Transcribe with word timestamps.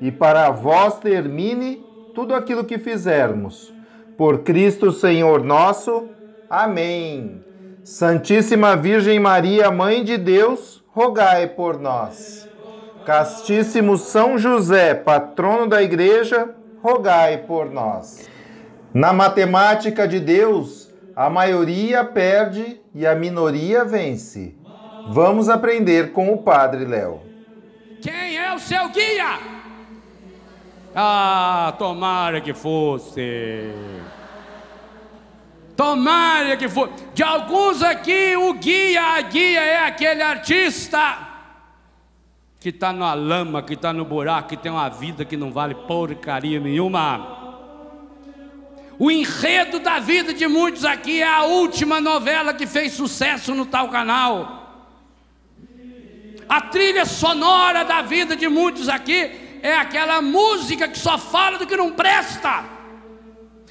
e 0.00 0.10
para 0.10 0.50
vós 0.50 0.98
termine 0.98 1.84
tudo 2.14 2.34
aquilo 2.34 2.64
que 2.64 2.78
fizermos. 2.78 3.72
Por 4.16 4.40
Cristo 4.40 4.90
Senhor 4.92 5.44
nosso. 5.44 6.08
Amém. 6.48 7.44
Santíssima 7.84 8.76
Virgem 8.76 9.18
Maria, 9.18 9.70
Mãe 9.70 10.04
de 10.04 10.16
Deus, 10.16 10.82
rogai 10.88 11.46
por 11.46 11.78
nós. 11.78 12.48
Castíssimo 13.06 13.96
São 13.96 14.36
José, 14.36 14.94
patrono 14.94 15.66
da 15.66 15.82
Igreja, 15.82 16.54
rogai 16.82 17.38
por 17.38 17.70
nós. 17.70 18.28
Na 18.92 19.12
matemática 19.12 20.06
de 20.06 20.20
Deus, 20.20 20.92
a 21.16 21.30
maioria 21.30 22.04
perde 22.04 22.80
e 22.94 23.06
a 23.06 23.14
minoria 23.14 23.84
vence. 23.84 24.56
Vamos 25.10 25.48
aprender 25.48 26.12
com 26.12 26.32
o 26.32 26.38
Padre 26.38 26.84
Léo. 26.84 27.20
Quem 28.02 28.36
é 28.36 28.54
o 28.54 28.58
seu 28.58 28.88
guia? 28.90 29.59
Ah, 30.94 31.74
tomara 31.78 32.40
que 32.40 32.52
fosse. 32.52 33.72
Tomara 35.76 36.56
que 36.56 36.68
fosse. 36.68 36.92
De 37.14 37.22
alguns 37.22 37.82
aqui, 37.82 38.36
o 38.36 38.54
guia, 38.54 39.02
a 39.02 39.20
guia 39.20 39.60
é 39.60 39.86
aquele 39.86 40.22
artista 40.22 41.28
que 42.58 42.68
está 42.68 42.92
na 42.92 43.14
lama, 43.14 43.62
que 43.62 43.74
está 43.74 43.92
no 43.92 44.04
buraco, 44.04 44.50
que 44.50 44.56
tem 44.56 44.70
uma 44.70 44.88
vida 44.88 45.24
que 45.24 45.36
não 45.36 45.50
vale 45.50 45.74
porcaria 45.74 46.60
nenhuma. 46.60 47.38
O 48.98 49.10
enredo 49.10 49.78
da 49.78 49.98
vida 49.98 50.34
de 50.34 50.46
muitos 50.46 50.84
aqui 50.84 51.22
é 51.22 51.26
a 51.26 51.44
última 51.44 52.00
novela 52.02 52.52
que 52.52 52.66
fez 52.66 52.92
sucesso 52.92 53.54
no 53.54 53.64
tal 53.64 53.88
canal. 53.88 54.84
A 56.46 56.60
trilha 56.60 57.06
sonora 57.06 57.84
da 57.84 58.02
vida 58.02 58.36
de 58.36 58.46
muitos 58.48 58.88
aqui 58.90 59.49
é 59.62 59.74
aquela 59.74 60.20
música 60.22 60.88
que 60.88 60.98
só 60.98 61.18
fala 61.18 61.58
do 61.58 61.66
que 61.66 61.76
não 61.76 61.92
presta 61.92 62.64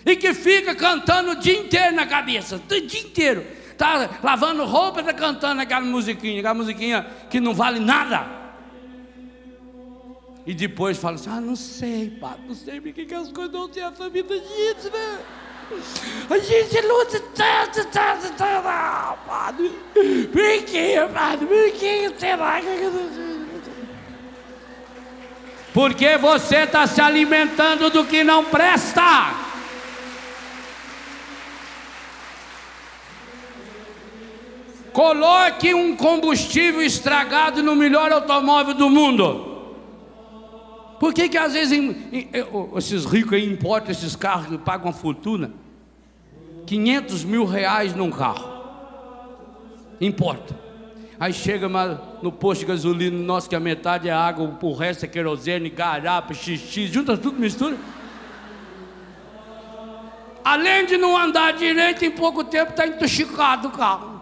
e 0.06 0.16
que 0.16 0.34
fica 0.34 0.74
cantando 0.76 1.32
o 1.32 1.36
dia 1.36 1.58
inteiro 1.58 1.96
na 1.96 2.06
cabeça, 2.06 2.56
o 2.56 2.82
dia 2.82 3.02
inteiro. 3.02 3.46
Tá 3.78 4.10
lavando 4.22 4.66
roupa, 4.66 5.00
está 5.00 5.14
cantando 5.14 5.62
aquela 5.62 5.86
musiquinha, 5.86 6.40
aquela 6.40 6.54
musiquinha 6.54 7.08
que 7.30 7.40
não 7.40 7.54
vale 7.54 7.80
nada. 7.80 8.28
E 10.46 10.54
depois 10.54 10.98
fala 10.98 11.16
assim: 11.16 11.30
Ah, 11.30 11.40
não 11.40 11.56
sei, 11.56 12.10
pai, 12.10 12.36
não 12.46 12.56
sei 12.56 12.82
porque 12.82 13.06
que 13.06 13.14
as 13.14 13.32
coisas 13.32 13.54
não 13.54 13.70
têm 13.70 13.84
essa 13.84 14.10
vida 14.10 14.36
gente, 14.36 14.90
né? 14.92 15.20
A 16.30 16.38
gente 16.40 16.82
luta 16.82 17.20
tanto, 17.36 17.86
tanto, 17.90 18.34
tanto, 18.34 18.68
ah, 18.68 19.16
padre. 19.28 19.72
Por 19.94 20.66
que, 20.66 20.96
padre? 21.14 21.46
Por 21.46 21.72
que 21.74 22.20
será 22.20 22.60
que 22.60 23.49
porque 25.80 26.18
você 26.18 26.64
está 26.64 26.86
se 26.86 27.00
alimentando 27.00 27.90
do 27.90 28.04
que 28.04 28.22
não 28.22 28.44
presta. 28.44 29.34
Coloque 34.92 35.74
um 35.74 35.96
combustível 35.96 36.82
estragado 36.82 37.64
no 37.64 37.78
melhor 37.78 38.12
automóvel 38.12 38.74
do 38.74 38.90
mundo. 38.90 39.78
Por 41.00 41.14
que, 41.14 41.30
que 41.30 41.38
às 41.38 41.54
vezes 41.54 41.72
em, 41.72 41.92
em, 42.12 42.30
esses 42.76 43.06
ricos 43.06 43.32
aí 43.32 43.50
importam 43.50 43.92
esses 43.92 44.18
carros 44.18 44.48
que 44.48 44.58
pagam 44.58 44.88
uma 44.88 44.94
fortuna? 44.94 45.54
500 46.66 47.24
mil 47.24 47.46
reais 47.46 47.96
num 47.96 48.12
carro. 48.12 48.52
Importa. 50.02 50.69
Aí 51.20 51.34
chega 51.34 51.68
no 52.22 52.32
posto 52.32 52.62
de 52.62 52.68
gasolina 52.68 53.18
nosso, 53.18 53.50
que 53.50 53.56
a 53.56 53.60
metade 53.60 54.08
é 54.08 54.12
água, 54.12 54.58
o 54.62 54.74
resto 54.74 55.04
é 55.04 55.08
querosene, 55.08 55.70
garapa, 55.70 56.34
xixi, 56.34 56.88
junta 56.88 57.18
tudo, 57.18 57.38
mistura. 57.38 57.78
Além 60.46 60.86
de 60.86 60.98
não 60.98 61.18
andar 61.18 61.52
direito, 61.54 62.06
em 62.06 62.12
pouco 62.12 62.44
tempo 62.44 62.72
está 62.72 62.88
intoxicado 62.88 63.68
o 63.68 63.72
carro. 63.72 64.22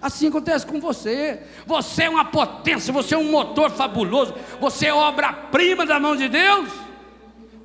Assim 0.00 0.28
acontece 0.28 0.64
com 0.64 0.78
você. 0.80 1.42
Você 1.66 2.04
é 2.04 2.10
uma 2.10 2.24
potência, 2.26 2.92
você 2.92 3.14
é 3.16 3.18
um 3.18 3.30
motor 3.30 3.70
fabuloso, 3.70 4.34
você 4.60 4.86
é 4.86 4.94
obra-prima 4.94 5.84
da 5.84 5.98
mão 5.98 6.14
de 6.14 6.28
Deus, 6.28 6.70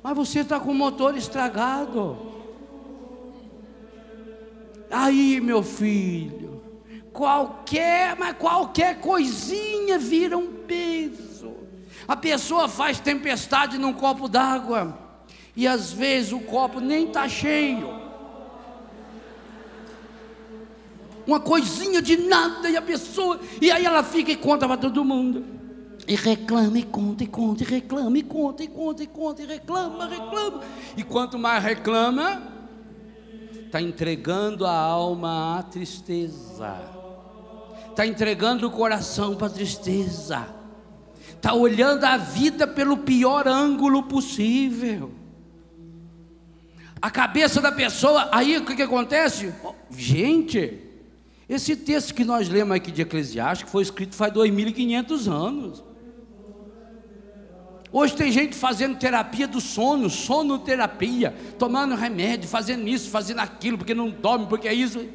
mas 0.02 0.16
você 0.16 0.40
está 0.40 0.58
com 0.58 0.72
o 0.72 0.74
motor 0.74 1.16
estragado. 1.16 2.18
Aí, 4.90 5.40
meu 5.40 5.62
filho, 5.62 6.59
qualquer, 7.20 8.16
mas 8.18 8.34
qualquer 8.38 8.98
coisinha 8.98 9.98
vira 9.98 10.38
um 10.38 10.50
peso. 10.66 11.52
A 12.08 12.16
pessoa 12.16 12.66
faz 12.66 12.98
tempestade 12.98 13.76
num 13.76 13.92
copo 13.92 14.26
d'água 14.26 14.98
e 15.54 15.68
às 15.68 15.92
vezes 15.92 16.32
o 16.32 16.40
copo 16.40 16.80
nem 16.80 17.08
está 17.08 17.28
cheio. 17.28 18.00
Uma 21.26 21.38
coisinha 21.38 22.00
de 22.00 22.16
nada 22.16 22.70
e 22.70 22.76
a 22.78 22.80
pessoa, 22.80 23.38
e 23.60 23.70
aí 23.70 23.84
ela 23.84 24.02
fica 24.02 24.32
e 24.32 24.36
conta 24.36 24.66
para 24.66 24.78
todo 24.78 25.04
mundo. 25.04 25.44
E 26.08 26.16
reclama, 26.16 26.78
e 26.78 26.82
conta, 26.82 27.22
e 27.22 27.26
conta, 27.26 27.62
e 27.62 27.66
reclama, 27.66 28.16
e 28.16 28.22
conta, 28.22 28.64
e 28.64 28.68
conta, 28.68 29.02
e 29.02 29.06
conta, 29.06 29.42
e 29.42 29.46
reclama, 29.46 30.06
reclama. 30.06 30.62
E 30.96 31.02
quanto 31.02 31.38
mais 31.38 31.62
reclama, 31.62 32.42
está 33.66 33.78
entregando 33.82 34.64
a 34.66 34.74
alma 34.74 35.58
à 35.58 35.62
tristeza 35.62 36.89
está 37.90 38.06
entregando 38.06 38.66
o 38.66 38.70
coração 38.70 39.34
para 39.34 39.48
a 39.48 39.50
tristeza, 39.50 40.46
está 41.34 41.52
olhando 41.54 42.04
a 42.04 42.16
vida 42.16 42.66
pelo 42.66 42.98
pior 42.98 43.46
ângulo 43.46 44.04
possível. 44.04 45.12
A 47.00 47.10
cabeça 47.10 47.60
da 47.60 47.72
pessoa, 47.72 48.28
aí 48.32 48.58
o 48.58 48.64
que, 48.64 48.76
que 48.76 48.82
acontece? 48.82 49.52
Oh, 49.64 49.74
gente, 49.90 50.78
esse 51.48 51.74
texto 51.74 52.14
que 52.14 52.24
nós 52.24 52.48
lemos 52.48 52.76
aqui 52.76 52.92
de 52.92 53.02
Eclesiastes 53.02 53.70
foi 53.70 53.82
escrito 53.82 54.14
faz 54.14 54.32
2.500 54.32 55.30
anos. 55.30 55.84
Hoje 57.92 58.14
tem 58.14 58.30
gente 58.30 58.54
fazendo 58.54 58.98
terapia 58.98 59.48
do 59.48 59.60
sono, 59.60 60.08
sonoterapia, 60.08 61.34
tomando 61.58 61.96
remédio, 61.96 62.48
fazendo 62.48 62.86
isso, 62.86 63.10
fazendo 63.10 63.40
aquilo, 63.40 63.78
porque 63.78 63.94
não 63.94 64.10
dorme, 64.10 64.46
porque 64.46 64.68
é 64.68 64.74
isso. 64.74 65.08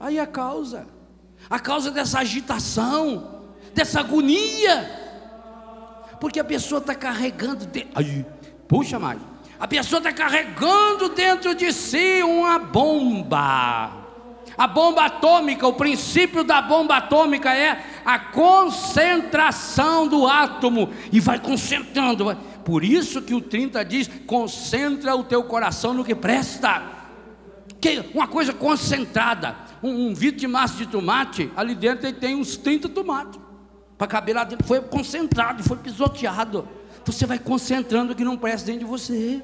Aí 0.00 0.18
a 0.18 0.26
causa 0.26 0.86
a 1.48 1.58
causa 1.58 1.90
dessa 1.90 2.20
agitação, 2.20 3.42
dessa 3.74 4.00
agonia, 4.00 5.00
porque 6.20 6.38
a 6.38 6.44
pessoa 6.44 6.78
está 6.78 6.94
carregando, 6.94 7.66
de... 7.66 7.86
puxa 8.68 8.98
mais, 8.98 9.20
a 9.58 9.66
pessoa 9.68 9.98
está 9.98 10.12
carregando 10.12 11.10
dentro 11.10 11.54
de 11.54 11.72
si 11.72 12.22
uma 12.22 12.58
bomba. 12.58 14.02
A 14.56 14.66
bomba 14.66 15.06
atômica, 15.06 15.66
o 15.66 15.72
princípio 15.72 16.44
da 16.44 16.60
bomba 16.60 16.96
atômica 16.96 17.54
é 17.54 17.82
a 18.04 18.18
concentração 18.18 20.06
do 20.06 20.26
átomo 20.26 20.90
e 21.10 21.20
vai 21.20 21.38
concentrando. 21.38 22.36
Por 22.64 22.84
isso 22.84 23.22
que 23.22 23.34
o 23.34 23.40
30 23.40 23.84
diz: 23.84 24.10
concentra 24.26 25.14
o 25.16 25.24
teu 25.24 25.42
coração 25.44 25.94
no 25.94 26.04
que 26.04 26.14
presta. 26.14 27.01
Que 27.82 27.98
uma 28.14 28.28
coisa 28.28 28.52
concentrada 28.52 29.56
um, 29.82 30.06
um 30.08 30.14
vidro 30.14 30.38
de 30.38 30.46
massa 30.46 30.76
de 30.76 30.86
tomate, 30.86 31.50
ali 31.56 31.74
dentro 31.74 32.06
ele 32.06 32.16
tem 32.16 32.36
uns 32.36 32.56
30 32.56 32.88
tomates. 32.88 33.40
Para 33.98 34.06
caber 34.06 34.36
lá 34.36 34.44
dentro, 34.44 34.64
foi 34.66 34.80
concentrado, 34.80 35.62
foi 35.64 35.76
pisoteado. 35.76 36.68
Você 37.04 37.26
vai 37.26 37.38
concentrando 37.38 38.12
o 38.12 38.16
que 38.16 38.24
não 38.24 38.36
presta 38.36 38.66
dentro 38.66 38.86
de 38.86 38.90
você. 38.90 39.42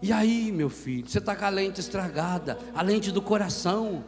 E 0.00 0.10
aí, 0.12 0.50
meu 0.50 0.70
filho, 0.70 1.06
você 1.06 1.18
está 1.18 1.36
com 1.36 1.44
a 1.44 1.50
lente 1.50 1.78
estragada, 1.78 2.58
a 2.74 2.80
lente 2.80 3.12
do 3.12 3.20
coração. 3.20 4.02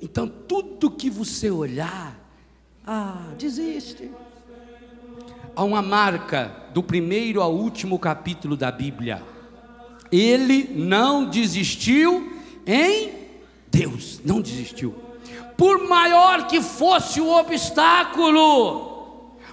Então, 0.00 0.28
tudo 0.28 0.90
que 0.90 1.10
você 1.10 1.50
olhar, 1.50 2.16
ah, 2.86 3.32
desiste. 3.36 4.08
Há 5.54 5.64
uma 5.64 5.82
marca 5.82 6.68
do 6.72 6.82
primeiro 6.82 7.42
ao 7.42 7.52
último 7.52 7.98
capítulo 7.98 8.56
da 8.56 8.70
Bíblia. 8.70 9.31
Ele 10.12 10.70
não 10.74 11.24
desistiu 11.24 12.30
em 12.66 13.12
Deus, 13.68 14.20
não 14.22 14.42
desistiu. 14.42 14.94
Por 15.56 15.88
maior 15.88 16.46
que 16.46 16.60
fosse 16.60 17.20
o 17.20 17.30
obstáculo, 17.30 18.92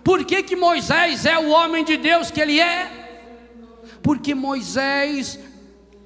por 0.04 0.26
que, 0.26 0.44
que 0.44 0.56
Moisés 0.56 1.26
é 1.26 1.40
o 1.40 1.50
homem 1.50 1.86
de 1.86 1.96
Deus 1.96 2.30
que 2.30 2.42
ele 2.42 2.60
é? 2.60 2.92
Porque 4.04 4.36
Moisés 4.36 5.40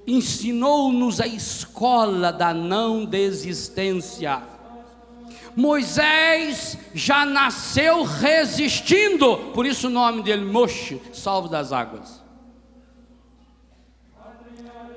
ensinou-nos 0.05 1.19
a 1.19 1.27
escola 1.27 2.31
da 2.31 2.53
não 2.53 3.05
desistência. 3.05 4.41
Moisés 5.55 6.77
já 6.93 7.25
nasceu 7.25 8.03
resistindo, 8.03 9.37
por 9.53 9.65
isso 9.65 9.87
o 9.87 9.91
nome 9.91 10.23
dele, 10.23 10.43
Moshe, 10.43 11.01
salvo 11.11 11.47
das 11.47 11.71
águas. 11.71 12.22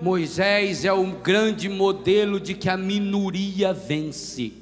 Moisés 0.01 0.85
é 0.85 0.93
um 0.93 1.13
grande 1.13 1.69
modelo 1.69 2.39
de 2.39 2.55
que 2.55 2.69
a 2.69 2.77
minoria 2.77 3.73
vence. 3.73 4.53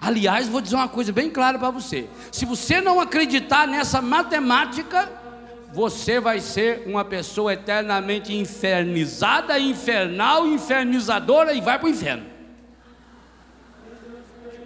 Aliás, 0.00 0.48
vou 0.48 0.60
dizer 0.60 0.76
uma 0.76 0.88
coisa 0.88 1.12
bem 1.12 1.28
clara 1.28 1.58
para 1.58 1.70
você: 1.70 2.08
se 2.32 2.44
você 2.44 2.80
não 2.80 3.00
acreditar 3.00 3.66
nessa 3.66 4.00
matemática, 4.00 5.10
você 5.72 6.18
vai 6.18 6.40
ser 6.40 6.84
uma 6.86 7.04
pessoa 7.04 7.52
eternamente 7.52 8.34
infernizada, 8.34 9.58
infernal, 9.58 10.46
infernizadora 10.46 11.52
e 11.52 11.60
vai 11.60 11.78
para 11.78 11.86
o 11.86 11.90
inferno. 11.90 12.26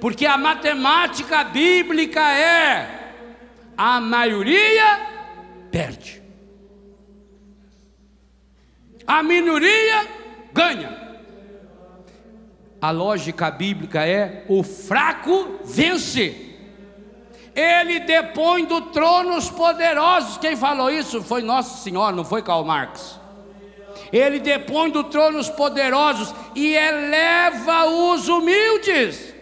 Porque 0.01 0.27
a 0.27 0.39
matemática 0.39 1.45
bíblica 1.45 2.21
é: 2.21 3.13
a 3.77 4.01
maioria 4.01 5.01
perde, 5.71 6.23
a 9.07 9.23
minoria 9.23 10.07
ganha. 10.53 11.05
A 12.81 12.91
lógica 12.91 13.51
bíblica 13.51 14.07
é: 14.07 14.45
o 14.49 14.63
fraco 14.63 15.61
vence. 15.65 16.41
Ele 17.55 18.01
depõe 18.01 18.65
do 18.65 18.81
trono 18.81 19.37
os 19.37 19.49
poderosos. 19.49 20.39
Quem 20.39 20.57
falou 20.57 20.91
isso 20.91 21.23
foi 21.23 21.41
Nosso 21.41 21.83
Senhor, 21.83 22.13
não 22.13 22.25
foi 22.25 22.43
Karl 22.43 22.65
Marx. 22.65 23.21
Ele 24.13 24.39
depõe 24.39 24.91
do 24.91 25.05
trono 25.05 25.39
os 25.39 25.49
poderosos 25.49 26.35
e 26.55 26.75
eleva 26.75 27.87
os 27.87 28.29
humildes. 28.29 29.35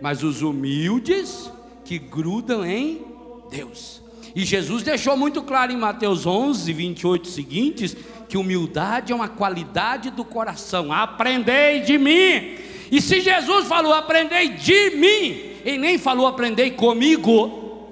Mas 0.00 0.22
os 0.22 0.42
humildes 0.42 1.50
que 1.84 1.98
grudam 1.98 2.64
em 2.64 3.04
Deus. 3.50 4.01
E 4.34 4.44
Jesus 4.44 4.82
deixou 4.82 5.16
muito 5.16 5.42
claro 5.42 5.72
em 5.72 5.76
Mateus 5.76 6.26
11, 6.26 6.72
28 6.72 7.28
seguintes, 7.28 7.96
que 8.28 8.38
humildade 8.38 9.12
é 9.12 9.14
uma 9.14 9.28
qualidade 9.28 10.10
do 10.10 10.24
coração. 10.24 10.92
Aprendei 10.92 11.80
de 11.80 11.98
mim. 11.98 12.56
E 12.90 13.00
se 13.00 13.20
Jesus 13.20 13.66
falou, 13.66 13.92
aprendei 13.92 14.50
de 14.50 14.90
mim, 14.90 15.52
ele 15.64 15.78
nem 15.78 15.98
falou 15.98 16.26
aprendei 16.26 16.70
comigo. 16.70 17.90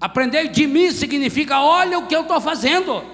Aprender 0.00 0.48
de 0.48 0.66
mim 0.66 0.90
significa 0.90 1.60
olha 1.60 1.98
o 1.98 2.06
que 2.06 2.14
eu 2.14 2.22
estou 2.22 2.40
fazendo. 2.40 3.04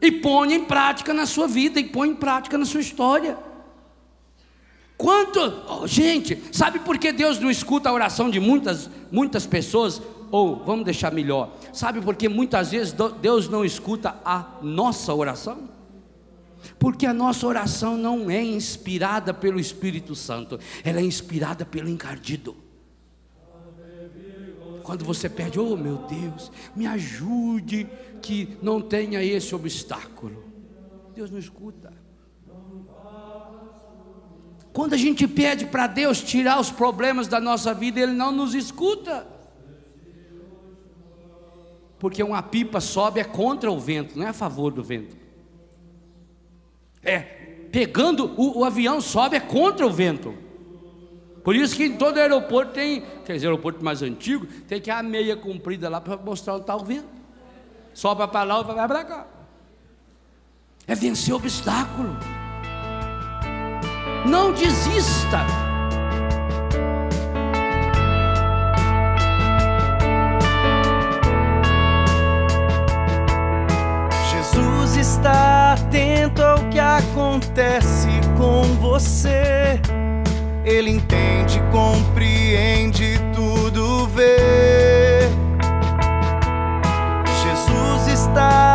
E 0.00 0.12
põe 0.12 0.54
em 0.54 0.64
prática 0.64 1.12
na 1.12 1.26
sua 1.26 1.48
vida, 1.48 1.80
e 1.80 1.84
põe 1.84 2.10
em 2.10 2.14
prática 2.14 2.56
na 2.56 2.64
sua 2.64 2.80
história. 2.80 3.36
Quanto, 4.96 5.40
oh, 5.68 5.86
gente, 5.86 6.40
sabe 6.52 6.78
por 6.78 6.98
que 6.98 7.12
Deus 7.12 7.38
não 7.38 7.50
escuta 7.50 7.88
a 7.88 7.92
oração 7.92 8.30
de 8.30 8.40
muitas, 8.40 8.88
muitas 9.10 9.46
pessoas? 9.46 10.00
Ou 10.36 10.56
vamos 10.56 10.84
deixar 10.84 11.14
melhor, 11.14 11.56
sabe 11.72 11.98
por 12.02 12.14
que 12.14 12.28
muitas 12.28 12.70
vezes 12.70 12.94
Deus 13.22 13.48
não 13.48 13.64
escuta 13.64 14.16
a 14.22 14.58
nossa 14.60 15.14
oração? 15.14 15.70
Porque 16.78 17.06
a 17.06 17.14
nossa 17.14 17.46
oração 17.46 17.96
não 17.96 18.30
é 18.30 18.44
inspirada 18.44 19.32
pelo 19.32 19.58
Espírito 19.58 20.14
Santo, 20.14 20.60
ela 20.84 21.00
é 21.00 21.02
inspirada 21.02 21.64
pelo 21.64 21.88
encardido. 21.88 22.54
Quando 24.82 25.06
você 25.06 25.26
pede, 25.26 25.58
oh 25.58 25.74
meu 25.74 25.96
Deus, 26.06 26.52
me 26.74 26.86
ajude 26.86 27.88
que 28.20 28.58
não 28.60 28.82
tenha 28.82 29.24
esse 29.24 29.54
obstáculo. 29.54 30.44
Deus 31.14 31.30
não 31.30 31.38
escuta. 31.38 31.94
Quando 34.70 34.92
a 34.92 34.98
gente 34.98 35.26
pede 35.26 35.64
para 35.64 35.86
Deus 35.86 36.20
tirar 36.20 36.60
os 36.60 36.70
problemas 36.70 37.26
da 37.26 37.40
nossa 37.40 37.72
vida, 37.72 38.00
Ele 38.00 38.12
não 38.12 38.30
nos 38.30 38.54
escuta. 38.54 39.35
Porque 41.98 42.22
uma 42.22 42.42
pipa 42.42 42.80
sobe 42.80 43.20
é 43.20 43.24
contra 43.24 43.70
o 43.70 43.78
vento, 43.78 44.18
não 44.18 44.26
é 44.26 44.30
a 44.30 44.34
favor 44.34 44.72
do 44.72 44.82
vento. 44.82 45.16
É, 47.02 47.18
pegando 47.70 48.32
o, 48.36 48.60
o 48.60 48.64
avião 48.64 49.00
sobe 49.00 49.36
é 49.36 49.40
contra 49.40 49.86
o 49.86 49.90
vento. 49.90 50.34
Por 51.42 51.54
isso 51.54 51.76
que 51.76 51.84
em 51.84 51.96
todo 51.96 52.18
aeroporto 52.18 52.72
tem, 52.72 53.04
quer 53.24 53.34
dizer, 53.34 53.46
aeroporto 53.46 53.84
mais 53.84 54.02
antigo, 54.02 54.46
tem 54.66 54.80
que 54.80 54.90
a 54.90 55.02
meia 55.02 55.36
comprida 55.36 55.88
lá 55.88 56.00
para 56.00 56.16
mostrar 56.16 56.54
onde 56.54 56.62
está 56.62 56.74
o 56.74 56.84
vento. 56.84 57.06
Sobe 57.94 58.26
para 58.26 58.42
lá 58.42 58.60
e 58.60 58.64
vai 58.64 58.88
para 58.88 59.04
cá. 59.04 59.26
É 60.86 60.94
vencer 60.94 61.32
o 61.32 61.36
obstáculo. 61.36 62.16
Não 64.28 64.52
desista. 64.52 65.65
Acontece 77.16 78.08
com 78.36 78.62
você. 78.74 79.80
Ele 80.62 80.90
entende, 80.90 81.62
compreende, 81.72 83.18
tudo 83.34 84.06
vê. 84.08 85.20
Jesus 87.42 88.20
está 88.20 88.65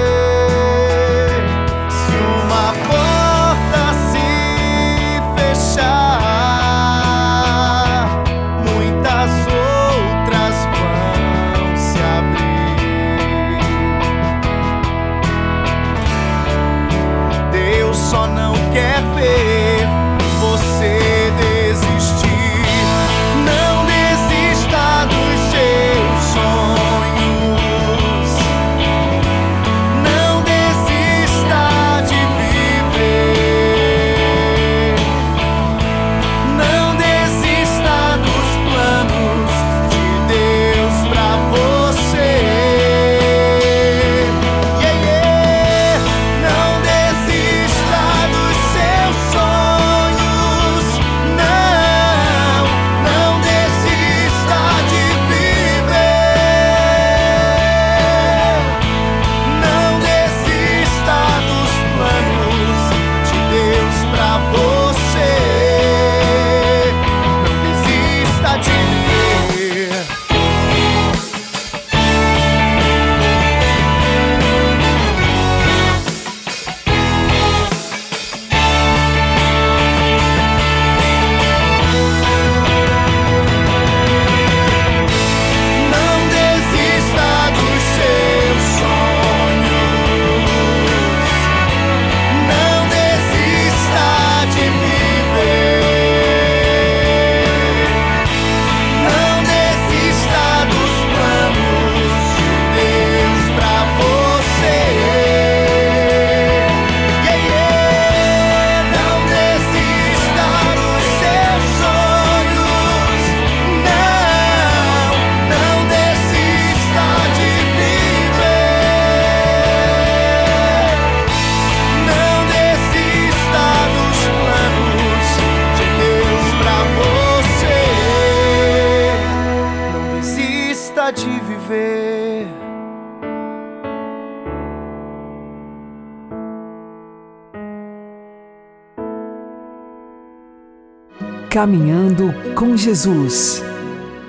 Caminhando 141.61 142.33
com 142.55 142.75
Jesus 142.75 143.62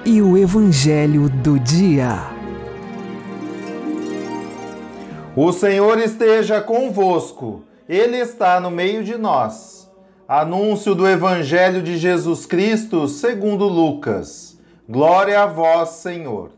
e 0.04 0.22
o 0.22 0.38
Evangelho 0.38 1.30
do 1.30 1.58
Dia. 1.58 2.18
O 5.34 5.54
Senhor 5.54 5.98
esteja 5.98 6.60
convosco, 6.60 7.64
Ele 7.88 8.18
está 8.18 8.60
no 8.60 8.70
meio 8.70 9.02
de 9.02 9.18
nós. 9.18 9.90
Anúncio 10.28 10.94
do 10.94 11.08
Evangelho 11.08 11.82
de 11.82 11.98
Jesus 11.98 12.46
Cristo 12.46 13.08
segundo 13.08 13.66
Lucas. 13.66 14.60
Glória 14.90 15.42
a 15.42 15.46
vós, 15.46 15.88
Senhor. 15.92 16.52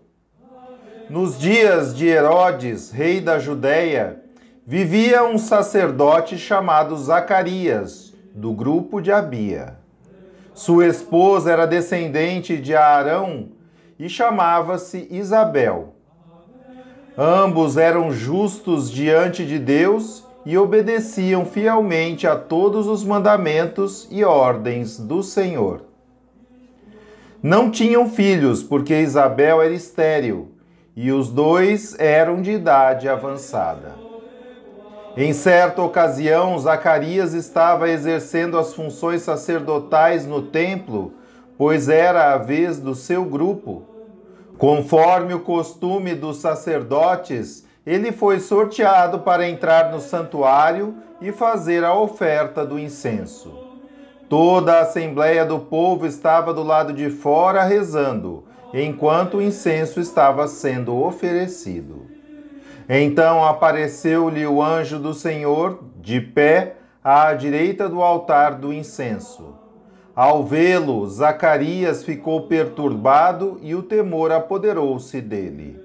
Nos 1.08 1.38
dias 1.38 1.96
de 1.96 2.08
Herodes, 2.08 2.90
rei 2.90 3.22
da 3.22 3.38
Judéia, 3.38 4.24
vivia 4.66 5.24
um 5.24 5.38
sacerdote 5.38 6.36
chamado 6.36 6.98
Zacarias, 6.98 8.12
do 8.34 8.52
grupo 8.52 9.00
de 9.00 9.12
Abia. 9.12 9.83
Sua 10.54 10.86
esposa 10.86 11.52
era 11.52 11.66
descendente 11.66 12.58
de 12.58 12.76
Arão 12.76 13.50
e 13.98 14.08
chamava-se 14.08 15.08
Isabel. 15.10 15.96
Ambos 17.18 17.78
eram 17.78 18.12
justos 18.12 18.90
diante 18.90 19.46
de 19.46 19.58
Deus 19.58 20.26
e 20.46 20.58
obedeciam 20.58 21.46
fielmente 21.46 22.28
a 22.28 22.36
todos 22.36 22.88
os 22.88 23.04
mandamentos 23.04 24.08
e 24.12 24.24
ordens 24.24 25.00
do 25.00 25.24
Senhor. 25.24 25.84
Não 27.42 27.70
tinham 27.70 28.10
filhos, 28.10 28.64
porque 28.64 29.02
Isabel 29.02 29.62
era 29.62 29.74
estéril, 29.74 30.52
e 30.96 31.12
os 31.12 31.30
dois 31.30 31.98
eram 32.00 32.42
de 32.42 32.52
idade 32.52 33.10
avançada. 33.10 34.13
Em 35.16 35.32
certa 35.32 35.84
ocasião, 35.84 36.58
Zacarias 36.58 37.36
estava 37.36 37.88
exercendo 37.88 38.58
as 38.58 38.74
funções 38.74 39.22
sacerdotais 39.22 40.26
no 40.26 40.42
templo, 40.42 41.14
pois 41.56 41.88
era 41.88 42.34
a 42.34 42.38
vez 42.38 42.80
do 42.80 42.96
seu 42.96 43.24
grupo. 43.24 43.84
Conforme 44.58 45.36
o 45.36 45.42
costume 45.42 46.16
dos 46.16 46.38
sacerdotes, 46.38 47.64
ele 47.86 48.12
foi 48.12 48.40
sorteado 48.40 49.20
para 49.20 49.48
entrar 49.48 49.92
no 49.92 50.00
santuário 50.00 50.96
e 51.22 51.32
fazer 51.32 51.84
a 51.84 51.94
oferta 51.94 52.66
do 52.66 52.80
incenso. 52.80 53.54
Toda 54.28 54.74
a 54.74 54.82
assembleia 54.82 55.46
do 55.46 55.60
povo 55.60 56.08
estava 56.08 56.52
do 56.52 56.64
lado 56.64 56.92
de 56.92 57.12
fora 57.12 57.62
rezando, 57.62 58.46
enquanto 58.74 59.38
o 59.38 59.42
incenso 59.44 60.00
estava 60.00 60.48
sendo 60.48 61.00
oferecido. 61.00 62.03
Então 62.88 63.44
apareceu-lhe 63.44 64.46
o 64.46 64.62
anjo 64.62 65.00
do 65.00 65.14
Senhor, 65.14 65.80
de 66.02 66.20
pé, 66.20 66.76
à 67.04 67.34
direita 67.34 67.88
do 67.88 68.02
altar 68.02 68.56
do 68.56 68.74
incenso. 68.74 69.56
Ao 70.16 70.44
vê-lo, 70.44 71.08
Zacarias 71.08 72.04
ficou 72.04 72.44
perturbado 72.44 73.60
e 73.62 73.74
o 73.74 73.82
temor 73.82 74.32
apoderou-se 74.32 75.20
dele. 75.20 75.80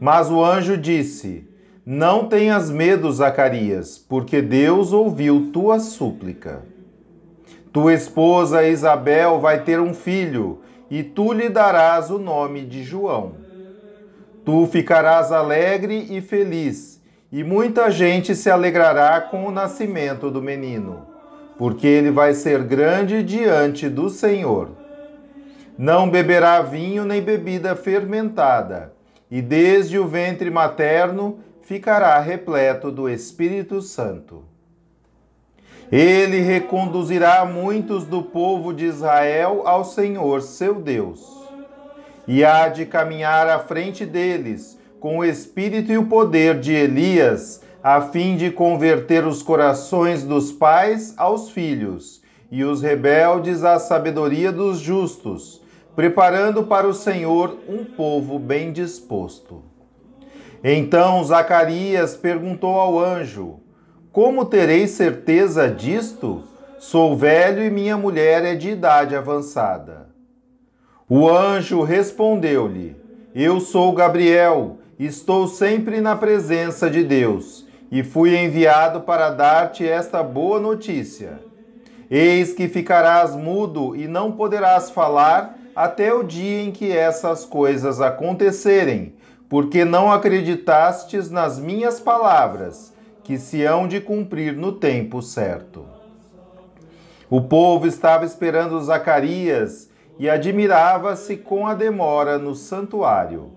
Mas 0.00 0.30
o 0.30 0.42
anjo 0.44 0.76
disse: 0.76 1.48
Não 1.86 2.26
tenhas 2.26 2.70
medo, 2.70 3.10
Zacarias, 3.12 3.98
porque 3.98 4.42
Deus 4.42 4.92
ouviu 4.92 5.50
tua 5.52 5.78
súplica. 5.78 6.62
Tua 7.72 7.94
esposa 7.94 8.66
Isabel 8.66 9.40
vai 9.40 9.62
ter 9.62 9.80
um 9.80 9.94
filho, 9.94 10.60
e 10.90 11.02
tu 11.02 11.32
lhe 11.32 11.48
darás 11.48 12.10
o 12.10 12.18
nome 12.18 12.62
de 12.64 12.82
João. 12.82 13.43
Tu 14.44 14.66
ficarás 14.66 15.32
alegre 15.32 16.06
e 16.10 16.20
feliz, 16.20 17.00
e 17.32 17.42
muita 17.42 17.90
gente 17.90 18.34
se 18.34 18.50
alegrará 18.50 19.18
com 19.18 19.46
o 19.46 19.50
nascimento 19.50 20.30
do 20.30 20.42
menino, 20.42 21.06
porque 21.56 21.86
ele 21.86 22.10
vai 22.10 22.34
ser 22.34 22.62
grande 22.62 23.22
diante 23.22 23.88
do 23.88 24.10
Senhor. 24.10 24.72
Não 25.78 26.10
beberá 26.10 26.60
vinho 26.60 27.06
nem 27.06 27.22
bebida 27.22 27.74
fermentada, 27.74 28.92
e 29.30 29.40
desde 29.40 29.98
o 29.98 30.06
ventre 30.06 30.50
materno 30.50 31.38
ficará 31.62 32.18
repleto 32.18 32.90
do 32.90 33.08
Espírito 33.08 33.80
Santo. 33.80 34.44
Ele 35.90 36.40
reconduzirá 36.40 37.46
muitos 37.46 38.04
do 38.04 38.22
povo 38.22 38.74
de 38.74 38.84
Israel 38.84 39.62
ao 39.64 39.86
Senhor 39.86 40.42
seu 40.42 40.74
Deus 40.74 41.43
e 42.26 42.44
há 42.44 42.68
de 42.68 42.86
caminhar 42.86 43.48
à 43.48 43.58
frente 43.58 44.06
deles, 44.06 44.78
com 45.00 45.18
o 45.18 45.24
espírito 45.24 45.92
e 45.92 45.98
o 45.98 46.06
poder 46.06 46.58
de 46.58 46.72
Elias, 46.72 47.62
a 47.82 48.00
fim 48.00 48.36
de 48.36 48.50
converter 48.50 49.26
os 49.26 49.42
corações 49.42 50.22
dos 50.22 50.50
pais 50.50 51.12
aos 51.18 51.50
filhos 51.50 52.22
e 52.50 52.64
os 52.64 52.80
rebeldes 52.80 53.62
à 53.62 53.78
sabedoria 53.78 54.50
dos 54.50 54.78
justos, 54.78 55.60
preparando 55.94 56.64
para 56.64 56.86
o 56.86 56.94
Senhor 56.94 57.58
um 57.68 57.84
povo 57.84 58.38
bem 58.38 58.72
disposto. 58.72 59.62
Então 60.62 61.22
Zacarias 61.22 62.16
perguntou 62.16 62.80
ao 62.80 62.98
anjo: 62.98 63.60
Como 64.10 64.46
terei 64.46 64.86
certeza 64.86 65.68
disto? 65.68 66.42
Sou 66.78 67.16
velho 67.16 67.62
e 67.62 67.70
minha 67.70 67.98
mulher 67.98 68.44
é 68.44 68.54
de 68.54 68.70
idade 68.70 69.14
avançada. 69.14 70.13
O 71.16 71.30
anjo 71.30 71.80
respondeu-lhe: 71.84 72.96
Eu 73.32 73.60
sou 73.60 73.92
Gabriel, 73.92 74.78
estou 74.98 75.46
sempre 75.46 76.00
na 76.00 76.16
presença 76.16 76.90
de 76.90 77.04
Deus, 77.04 77.64
e 77.88 78.02
fui 78.02 78.36
enviado 78.36 79.02
para 79.02 79.30
dar-te 79.30 79.86
esta 79.88 80.24
boa 80.24 80.58
notícia. 80.58 81.38
Eis 82.10 82.52
que 82.52 82.66
ficarás 82.66 83.36
mudo 83.36 83.94
e 83.94 84.08
não 84.08 84.32
poderás 84.32 84.90
falar 84.90 85.56
até 85.76 86.12
o 86.12 86.24
dia 86.24 86.64
em 86.64 86.72
que 86.72 86.90
essas 86.90 87.44
coisas 87.44 88.00
acontecerem, 88.00 89.14
porque 89.48 89.84
não 89.84 90.10
acreditastes 90.10 91.30
nas 91.30 91.60
minhas 91.60 92.00
palavras, 92.00 92.92
que 93.22 93.38
se 93.38 93.62
hão 93.62 93.86
de 93.86 94.00
cumprir 94.00 94.52
no 94.56 94.72
tempo 94.72 95.22
certo. 95.22 95.86
O 97.30 97.40
povo 97.42 97.86
estava 97.86 98.24
esperando 98.24 98.82
Zacarias 98.82 99.93
e 100.18 100.30
admirava-se 100.30 101.36
com 101.36 101.66
a 101.66 101.74
demora 101.74 102.38
no 102.38 102.54
santuário. 102.54 103.50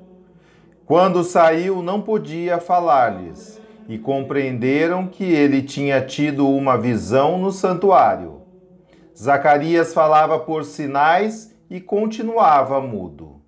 Quando 0.86 1.24
saiu, 1.24 1.82
não 1.82 2.02
podia 2.02 2.60
falar-lhes, 2.60 3.62
e 3.88 3.98
compreenderam 3.98 5.08
que 5.08 5.24
ele 5.24 5.62
tinha 5.62 6.02
tido 6.02 6.48
uma 6.48 6.78
visão 6.78 7.38
no 7.38 7.52
santuário. 7.52 8.42
Zacarias 9.18 9.94
falava 9.94 10.40
por 10.40 10.64
sinais 10.64 11.54
e 11.70 11.80
continuava 11.80 12.80
mudo. 12.82 13.42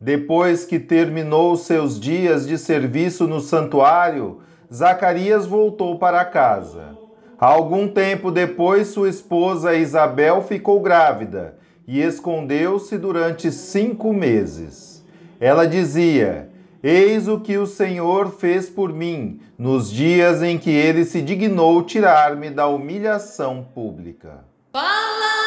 Depois 0.00 0.64
que 0.64 0.78
terminou 0.78 1.56
seus 1.56 1.98
dias 1.98 2.46
de 2.46 2.56
serviço 2.56 3.26
no 3.26 3.40
santuário, 3.40 4.40
Zacarias 4.72 5.46
voltou 5.46 5.98
para 5.98 6.24
casa. 6.24 6.96
Algum 7.38 7.88
tempo 7.88 8.30
depois, 8.30 8.88
sua 8.88 9.08
esposa 9.08 9.74
Isabel 9.74 10.42
ficou 10.42 10.80
grávida 10.80 11.57
e 11.88 12.02
escondeu-se 12.02 12.98
durante 12.98 13.50
cinco 13.50 14.12
meses. 14.12 15.02
Ela 15.40 15.66
dizia: 15.66 16.50
Eis 16.82 17.26
o 17.26 17.40
que 17.40 17.56
o 17.56 17.66
Senhor 17.66 18.30
fez 18.30 18.68
por 18.68 18.92
mim 18.92 19.40
nos 19.56 19.90
dias 19.90 20.42
em 20.42 20.58
que 20.58 20.70
ele 20.70 21.06
se 21.06 21.22
dignou 21.22 21.82
tirar-me 21.82 22.50
da 22.50 22.68
humilhação 22.68 23.66
pública. 23.74 24.44
Palavra 24.70 25.37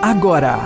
Agora, 0.00 0.56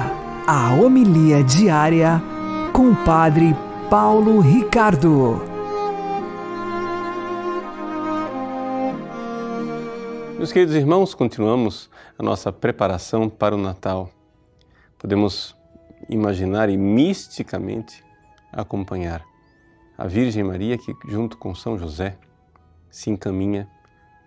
a 0.46 0.74
homilia 0.74 1.42
diária 1.42 2.22
com 2.70 2.90
o 2.90 2.96
Padre 3.02 3.56
Paulo 3.88 4.40
Ricardo. 4.40 5.40
Meus 10.36 10.52
queridos 10.52 10.74
irmãos, 10.74 11.14
continuamos 11.14 11.88
a 12.18 12.22
nossa 12.22 12.52
preparação 12.52 13.30
para 13.30 13.54
o 13.54 13.58
Natal. 13.58 14.10
Podemos 14.98 15.56
imaginar 16.10 16.68
e 16.68 16.76
misticamente 16.76 18.04
acompanhar 18.52 19.24
a 19.96 20.06
Virgem 20.06 20.44
Maria 20.44 20.76
que, 20.76 20.94
junto 21.08 21.38
com 21.38 21.54
São 21.54 21.78
José, 21.78 22.18
se 22.90 23.08
encaminha 23.08 23.66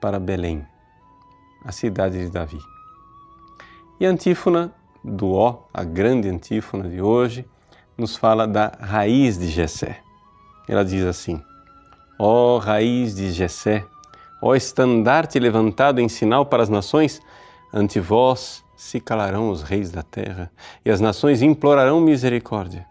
para 0.02 0.20
Belém, 0.20 0.66
a 1.64 1.72
cidade 1.72 2.26
de 2.26 2.32
Davi. 2.32 2.60
E 4.00 4.06
a 4.08 4.10
antífona 4.10 4.74
do 5.06 5.34
Ó, 5.34 5.68
a 5.72 5.84
grande 5.84 6.28
antífona 6.28 6.90
de 6.90 7.00
hoje, 7.00 7.48
nos 7.96 8.16
fala 8.16 8.48
da 8.48 8.72
raiz 8.80 9.38
de 9.38 9.48
Jessé. 9.48 10.00
Ela 10.68 10.84
diz 10.84 11.06
assim: 11.06 11.42
Ó 12.18 12.58
raiz 12.58 13.16
de 13.16 13.32
Jessé, 13.32 13.86
ó 14.42 14.56
estandarte 14.56 15.38
levantado 15.38 16.02
em 16.02 16.10
sinal 16.10 16.46
para 16.48 16.64
as 16.64 16.70
nações, 16.70 17.22
ante 17.72 18.00
vós 18.00 18.64
se 18.76 19.00
calarão 19.00 19.50
os 19.50 19.62
reis 19.62 19.92
da 19.92 20.02
terra 20.02 20.52
e 20.84 20.90
as 20.90 21.00
nações 21.00 21.42
implorarão 21.42 22.02
misericórdia. 22.02 22.86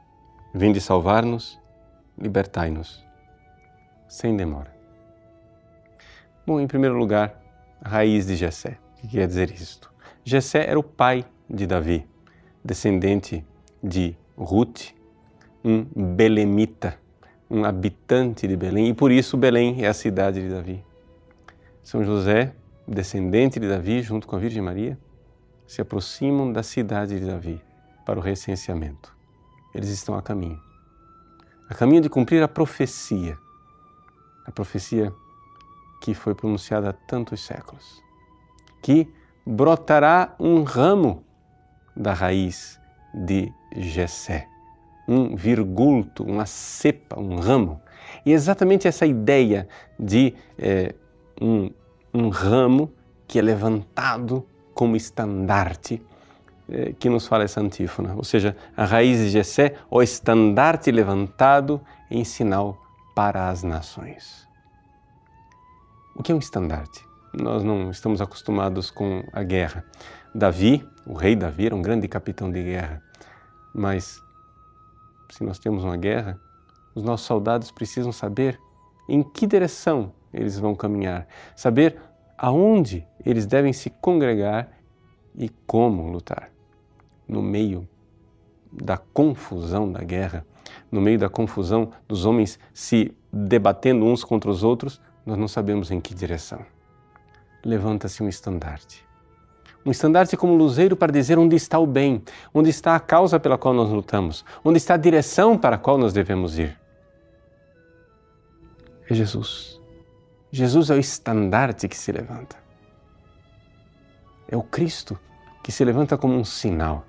Vinde 0.55 0.81
salvar-nos, 0.81 1.61
libertai-nos, 2.17 3.05
sem 4.07 4.37
demora. 4.37 4.73
Bom, 6.47 6.61
em 6.61 6.67
primeiro 6.67 6.97
lugar, 6.97 7.41
raiz 7.85 8.27
de 8.27 8.37
Jessé. 8.37 8.79
O 8.93 9.01
que 9.01 9.09
quer 9.09 9.27
dizer 9.27 9.51
isto? 9.51 9.93
Jessé 10.23 10.65
era 10.69 10.79
o 10.79 10.83
pai 10.83 11.25
de 11.49 11.67
Davi, 11.67 12.07
descendente 12.65 13.45
de 13.83 14.17
Ruth, 14.37 14.95
um 15.65 15.85
belemita, 16.15 16.99
um 17.51 17.65
habitante 17.65 18.47
de 18.47 18.57
Belém, 18.57 18.89
e 18.89 18.95
por 18.95 19.11
isso 19.11 19.37
Belém 19.37 19.85
é 19.85 19.89
a 19.89 19.95
cidade 19.95 20.41
de 20.41 20.49
Davi. 20.49 20.85
São 21.83 22.05
José, 22.05 22.55
descendente 22.87 23.61
de 23.61 23.69
Davi, 23.69 24.03
junto 24.03 24.27
com 24.27 24.37
a 24.37 24.39
Virgem 24.39 24.63
Maria, 24.63 24.99
se 25.67 25.81
aproximam 25.81 26.53
da 26.53 26.63
cidade 26.63 27.19
de 27.19 27.27
Davi 27.27 27.61
para 28.05 28.19
o 28.19 28.23
recenseamento. 28.23 29.15
Eles 29.75 29.89
estão 29.89 30.17
a 30.17 30.23
caminho. 30.23 30.61
A 31.69 31.75
caminho 31.75 32.03
de 32.03 32.11
cumprir 32.11 32.43
a 32.43 32.49
profecia. 32.49 33.39
A 34.47 34.53
profecia 34.53 35.13
que 36.03 36.13
foi 36.13 36.35
pronunciada 36.35 36.91
há 36.91 36.93
tantos 36.93 37.45
séculos. 37.45 38.03
Que 38.83 39.09
brotará 39.47 40.35
um 40.39 40.63
ramo 40.63 41.24
da 41.97 42.13
raiz 42.13 42.81
de 43.13 43.53
Jessé, 43.77 44.49
um 45.07 45.37
virgulto, 45.37 46.25
uma 46.25 46.47
cepa, 46.47 47.19
um 47.19 47.37
ramo. 47.37 47.81
E 48.25 48.33
exatamente 48.33 48.89
essa 48.89 49.07
ideia 49.07 49.69
de 49.99 50.35
é, 50.59 50.95
um, 51.41 51.71
um 52.13 52.29
ramo 52.29 52.93
que 53.27 53.39
é 53.39 53.43
levantado 53.43 54.47
como 54.75 54.97
estandarte 54.97 56.03
é, 56.69 56.93
que 56.93 57.11
nos 57.11 57.27
fala 57.27 57.45
essa 57.45 57.61
antífona, 57.61 58.15
ou 58.15 58.25
seja, 58.25 58.57
a 58.77 58.85
raiz 58.85 59.19
de 59.19 59.29
Jessé, 59.29 59.75
o 59.91 60.03
estandarte 60.03 60.91
levantado 60.91 61.81
em 62.11 62.25
sinal 62.25 62.83
para 63.15 63.49
as 63.49 63.63
nações. 63.63 64.49
O 66.17 66.23
que 66.23 66.33
é 66.33 66.35
um 66.35 66.39
estandarte? 66.39 67.05
Nós 67.35 67.63
não 67.63 67.91
estamos 67.91 68.21
acostumados 68.21 68.91
com 68.91 69.23
a 69.33 69.43
guerra. 69.43 69.85
Davi, 70.35 70.85
o 71.07 71.15
rei 71.15 71.37
Davi, 71.37 71.67
era 71.67 71.77
um 71.77 71.83
grande 71.83 72.09
capitão 72.09 72.51
de 72.51 72.61
guerra, 72.61 73.01
mas 73.73 74.21
se 75.31 75.45
nós 75.45 75.61
temos 75.61 75.85
uma 75.85 75.97
guerra, 75.97 76.41
os 76.93 77.05
nossos 77.05 77.25
soldados 77.25 77.71
precisam 77.71 78.11
saber 78.11 78.59
em 79.09 79.23
que 79.23 79.47
direção 79.47 80.13
eles 80.33 80.59
vão 80.59 80.75
caminhar, 80.75 81.29
saber 81.55 82.01
aonde 82.37 83.07
eles 83.25 83.47
devem 83.47 83.73
se 83.73 83.91
congregar 83.91 84.69
e 85.37 85.49
como 85.67 86.11
lutar. 86.11 86.51
No 87.29 87.41
meio 87.41 87.89
da 88.73 88.97
confusão 88.97 89.91
da 89.91 90.03
guerra, 90.03 90.45
no 90.91 91.01
meio 91.01 91.19
da 91.19 91.29
confusão 91.29 91.93
dos 92.09 92.25
homens 92.27 92.59
se 92.73 93.17
debatendo 93.33 94.05
uns 94.05 94.25
contra 94.25 94.51
os 94.51 94.65
outros, 94.65 95.01
nós 95.25 95.39
não 95.39 95.47
sabemos 95.47 95.93
em 95.93 96.01
que 96.01 96.13
direção. 96.13 96.67
Levanta-se 97.65 98.21
um 98.21 98.29
estandarte. 98.29 99.05
Um 99.85 99.91
estandarte 99.91 100.37
como 100.37 100.55
luzeiro 100.55 100.97
para 100.97 101.13
dizer 101.13 101.39
onde 101.39 101.57
está 101.57 101.79
o 101.79 101.87
bem, 101.87 102.23
onde 102.55 102.71
está 102.71 102.97
a 102.97 103.01
causa 103.01 103.39
pela 103.39 103.59
qual 103.59 103.75
nós 103.75 103.91
lutamos, 103.91 104.45
onde 104.65 104.79
está 104.79 104.95
a 104.95 104.99
direção 104.99 105.59
para 105.59 105.77
a 105.77 105.79
qual 105.79 105.99
nós 105.99 106.13
devemos 106.13 106.59
ir. 106.59 106.79
É 109.11 109.15
Jesus. 109.15 109.81
Jesus 110.51 110.89
é 110.89 110.95
o 110.95 110.99
estandarte 110.99 111.89
que 111.89 111.97
se 111.97 112.11
levanta. 112.13 112.57
É 114.49 114.57
o 114.57 114.63
Cristo 114.63 115.19
que 115.63 115.73
se 115.73 115.85
levanta 115.85 116.17
como 116.17 116.35
um 116.35 116.45
sinal. 116.45 117.05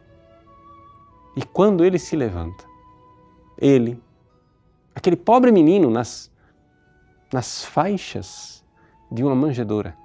E 1.35 1.43
quando 1.43 1.85
ele 1.85 1.99
se 1.99 2.15
levanta, 2.15 2.65
ele, 3.57 4.01
aquele 4.93 5.15
pobre 5.15 5.51
menino 5.51 5.89
nas, 5.89 6.31
nas 7.31 7.63
faixas 7.63 8.63
de 9.11 9.23
uma 9.23 9.35
manjedoura, 9.35 9.95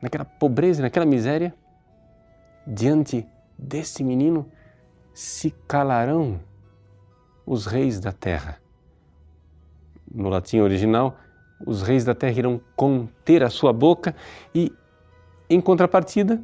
naquela 0.00 0.24
pobreza, 0.24 0.82
naquela 0.82 1.06
miséria, 1.06 1.54
diante 2.66 3.26
desse 3.56 4.02
menino 4.02 4.50
se 5.14 5.50
calarão 5.66 6.40
os 7.46 7.66
reis 7.66 8.00
da 8.00 8.12
terra. 8.12 8.60
No 10.12 10.28
latim 10.28 10.58
original, 10.58 11.16
os 11.64 11.82
reis 11.82 12.04
da 12.04 12.14
terra 12.14 12.38
irão 12.38 12.60
conter 12.74 13.42
a 13.42 13.50
sua 13.50 13.72
boca 13.72 14.14
e, 14.54 14.72
em 15.48 15.60
contrapartida, 15.60 16.42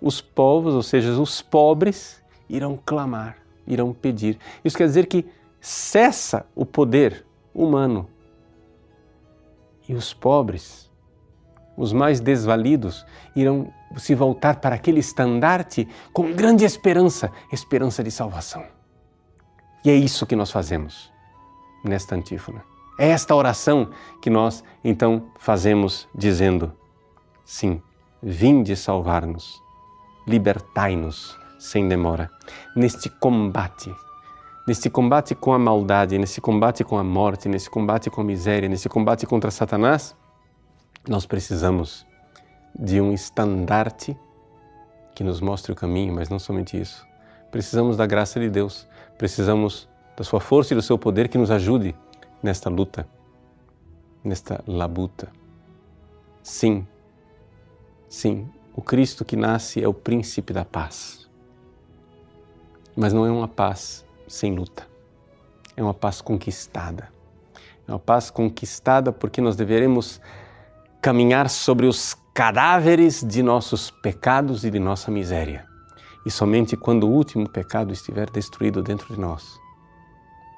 os 0.00 0.20
povos, 0.20 0.74
ou 0.74 0.82
seja, 0.82 1.12
os 1.20 1.42
pobres, 1.42 2.22
irão 2.48 2.78
clamar, 2.84 3.38
irão 3.66 3.92
pedir. 3.92 4.38
Isso 4.64 4.76
quer 4.76 4.86
dizer 4.86 5.06
que 5.06 5.26
cessa 5.60 6.46
o 6.54 6.64
poder 6.64 7.26
humano 7.52 8.08
e 9.88 9.94
os 9.94 10.14
pobres, 10.14 10.87
os 11.78 11.92
mais 11.92 12.18
desvalidos, 12.18 13.06
irão 13.36 13.72
se 13.96 14.14
voltar 14.14 14.56
para 14.56 14.74
aquele 14.74 14.98
estandarte 14.98 15.88
com 16.12 16.32
grande 16.32 16.64
esperança 16.64 17.30
esperança 17.52 18.02
de 18.02 18.10
salvação. 18.10 18.64
E 19.84 19.90
é 19.90 19.94
isso 19.94 20.26
que 20.26 20.34
nós 20.34 20.50
fazemos 20.50 21.10
nesta 21.84 22.16
antífona. 22.16 22.62
É 22.98 23.08
esta 23.10 23.34
oração 23.34 23.90
que 24.20 24.28
nós 24.28 24.64
então 24.82 25.30
fazemos 25.38 26.08
dizendo: 26.12 26.72
Sim, 27.44 27.80
vinde 28.20 28.74
salvar-nos, 28.74 29.62
libertai-nos 30.26 31.38
sem 31.60 31.88
demora, 31.88 32.28
neste 32.74 33.08
combate, 33.08 33.94
neste 34.66 34.90
combate 34.90 35.34
com 35.34 35.52
a 35.52 35.58
maldade, 35.58 36.18
nesse 36.18 36.40
combate 36.40 36.82
com 36.82 36.98
a 36.98 37.04
morte, 37.04 37.48
nesse 37.48 37.70
combate 37.70 38.10
com 38.10 38.20
a 38.20 38.24
miséria, 38.24 38.68
nesse 38.68 38.88
combate 38.88 39.26
contra 39.26 39.50
Satanás, 39.50 40.16
nós 41.08 41.24
precisamos 41.24 42.06
de 42.78 43.00
um 43.00 43.12
estandarte 43.12 44.16
que 45.14 45.24
nos 45.24 45.40
mostre 45.40 45.72
o 45.72 45.74
caminho, 45.74 46.14
mas 46.14 46.28
não 46.28 46.38
somente 46.38 46.78
isso. 46.78 47.06
Precisamos 47.50 47.96
da 47.96 48.06
graça 48.06 48.38
de 48.38 48.50
Deus, 48.50 48.86
precisamos 49.16 49.88
da 50.16 50.22
sua 50.22 50.38
força 50.38 50.74
e 50.74 50.76
do 50.76 50.82
seu 50.82 50.98
poder 50.98 51.28
que 51.28 51.38
nos 51.38 51.50
ajude 51.50 51.96
nesta 52.42 52.68
luta, 52.68 53.08
nesta 54.22 54.62
labuta. 54.66 55.32
Sim, 56.42 56.86
sim, 58.08 58.48
o 58.74 58.82
Cristo 58.82 59.24
que 59.24 59.34
nasce 59.34 59.82
é 59.82 59.88
o 59.88 59.94
príncipe 59.94 60.52
da 60.52 60.64
paz. 60.64 61.28
Mas 62.94 63.12
não 63.12 63.24
é 63.24 63.30
uma 63.30 63.48
paz 63.48 64.04
sem 64.26 64.54
luta, 64.54 64.86
é 65.74 65.82
uma 65.82 65.94
paz 65.94 66.20
conquistada. 66.20 67.08
É 67.86 67.92
uma 67.92 67.98
paz 67.98 68.30
conquistada 68.30 69.10
porque 69.10 69.40
nós 69.40 69.56
deveremos 69.56 70.20
caminhar 71.00 71.48
sobre 71.48 71.86
os 71.86 72.14
cadáveres 72.34 73.22
de 73.22 73.42
nossos 73.42 73.90
pecados 73.90 74.64
e 74.64 74.70
de 74.70 74.78
nossa 74.78 75.10
miséria. 75.10 75.66
E 76.26 76.30
somente 76.30 76.76
quando 76.76 77.04
o 77.04 77.10
último 77.10 77.48
pecado 77.48 77.92
estiver 77.92 78.30
destruído 78.30 78.82
dentro 78.82 79.14
de 79.14 79.20
nós, 79.20 79.58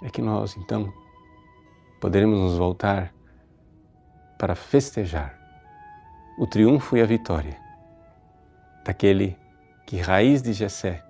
é 0.02 0.08
que 0.08 0.22
nós 0.22 0.56
então 0.56 0.92
poderemos 2.00 2.38
nos 2.38 2.56
voltar 2.56 3.12
para 4.38 4.54
festejar 4.54 5.38
o 6.38 6.46
triunfo 6.46 6.96
e 6.96 7.02
a 7.02 7.06
vitória 7.06 7.58
daquele 8.84 9.36
que, 9.86 9.98
raiz 9.98 10.40
de 10.40 10.52
Jessé, 10.52 11.04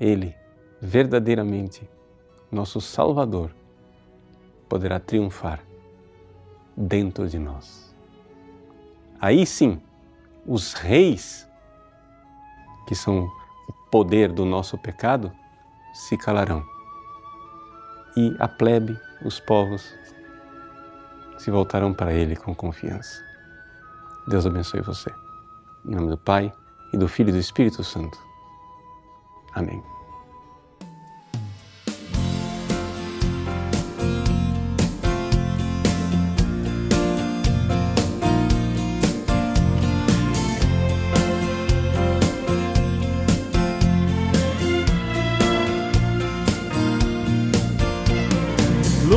ele, 0.00 0.34
verdadeiramente, 0.80 1.88
nosso 2.50 2.80
Salvador, 2.80 3.54
poderá 4.68 4.98
triunfar 4.98 5.60
dentro 6.76 7.28
de 7.28 7.38
nós. 7.38 7.83
Aí 9.24 9.46
sim, 9.46 9.80
os 10.46 10.74
reis, 10.74 11.48
que 12.86 12.94
são 12.94 13.24
o 13.66 13.72
poder 13.90 14.30
do 14.30 14.44
nosso 14.44 14.76
pecado, 14.76 15.32
se 15.94 16.18
calarão. 16.18 16.62
E 18.14 18.36
a 18.38 18.46
plebe 18.46 18.94
os 19.24 19.40
povos 19.40 19.94
se 21.38 21.50
voltarão 21.50 21.94
para 21.94 22.12
Ele 22.12 22.36
com 22.36 22.54
confiança. 22.54 23.24
Deus 24.28 24.44
abençoe 24.44 24.82
você. 24.82 25.10
Em 25.86 25.94
nome 25.94 26.10
do 26.10 26.18
Pai, 26.18 26.52
e 26.92 26.98
do 26.98 27.08
Filho 27.08 27.30
e 27.30 27.32
do 27.32 27.38
Espírito 27.38 27.82
Santo. 27.82 28.18
Amém. 29.54 29.82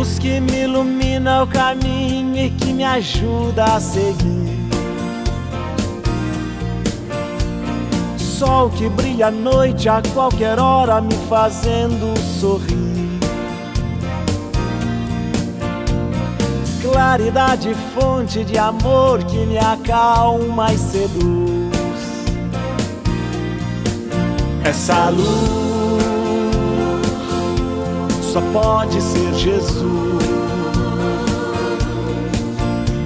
Luz 0.07 0.19
que 0.19 0.39
me 0.39 0.63
ilumina 0.63 1.43
o 1.43 1.47
caminho 1.47 2.37
e 2.37 2.49
que 2.49 2.71
me 2.71 2.83
ajuda 2.83 3.65
a 3.75 3.79
seguir. 3.79 4.57
Sol 8.17 8.69
que 8.69 8.87
brilha 8.87 9.27
à 9.27 9.31
noite 9.31 9.89
a 9.89 10.01
qualquer 10.13 10.59
hora 10.59 11.01
me 11.01 11.13
fazendo 11.27 12.17
sorrir. 12.39 13.19
Claridade, 16.81 17.75
fonte 17.93 18.45
de 18.45 18.57
amor 18.57 19.23
que 19.25 19.45
me 19.45 19.57
acalma 19.57 20.73
e 20.73 20.77
seduz. 20.77 21.75
Essa 24.63 25.09
luz 25.09 25.66
só 28.37 28.41
pode 28.53 29.01
ser 29.01 29.33
Jesus. 29.33 30.23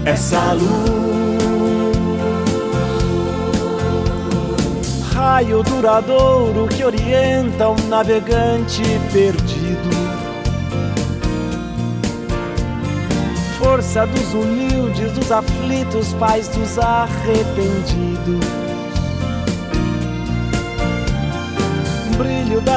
Essa 0.04 0.54
luz, 0.54 0.72
raio 5.13 5.63
duradouro 5.63 6.67
que 6.67 6.84
orienta 6.84 7.70
um 7.70 7.78
navegante 7.88 8.84
perdido. 9.13 9.89
Força 13.58 14.06
dos 14.08 14.34
humildes, 14.34 15.13
dos 15.13 15.32
aflitos, 15.32 16.13
paz 16.13 16.50
dos 16.50 16.78
arrependidos. 16.78 18.61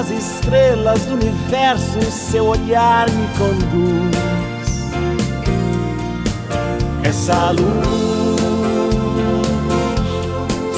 Das 0.04 0.10
estrelas 0.10 1.00
do 1.06 1.14
universo, 1.14 2.00
seu 2.10 2.46
olhar 2.46 3.08
me 3.10 3.26
conduz. 3.38 4.16
Essa 7.02 7.50
luz 7.52 8.38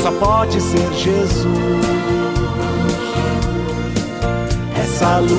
só 0.03 0.12
pode 0.12 0.61
ser 0.61 0.93
Jesus. 0.93 1.47
Essa 4.79 5.19
luz 5.19 5.37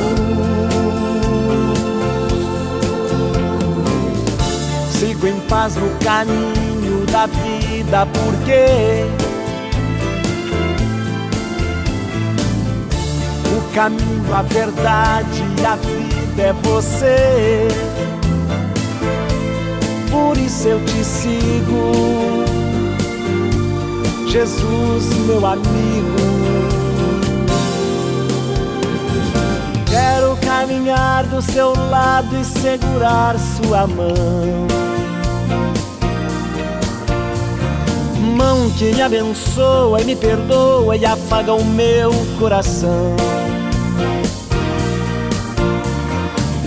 sigo 4.91 5.28
em 5.28 5.39
paz 5.41 5.76
no 5.76 5.89
caminho 6.04 7.06
da 7.12 7.26
vida, 7.28 8.06
porque 8.08 9.27
caminho, 13.78 14.34
a 14.34 14.42
verdade 14.42 15.44
e 15.62 15.63
a 15.63 15.76
vida 15.76 16.42
é 16.42 16.54
você. 16.63 17.68
Por 20.10 20.36
isso 20.36 20.68
eu 20.68 20.84
te 20.84 21.04
sigo, 21.04 22.44
Jesus, 24.28 25.06
meu 25.28 25.46
amigo. 25.46 26.18
Quero 29.86 30.36
caminhar 30.38 31.28
do 31.28 31.40
seu 31.40 31.76
lado 31.76 32.36
e 32.36 32.44
segurar 32.44 33.36
sua 33.38 33.86
mão. 33.86 34.66
Mão 38.36 38.72
que 38.72 38.86
me 38.86 39.04
abençoa 39.04 40.02
e 40.02 40.06
me 40.06 40.16
perdoa 40.16 40.98
e 40.98 41.06
afaga 41.06 41.54
o 41.54 41.63
meu 41.63 42.12
coração. 42.40 43.37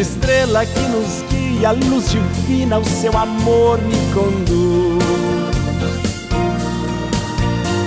Estrela 0.01 0.65
que 0.65 0.81
nos 0.81 1.23
guia, 1.31 1.73
luz 1.73 2.11
divina, 2.11 2.79
o 2.79 2.85
seu 2.87 3.15
amor 3.19 3.79
me 3.83 3.99
conduz. 4.15 5.05